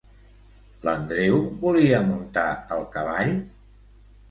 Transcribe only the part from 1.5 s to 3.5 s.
volia muntar el cavall?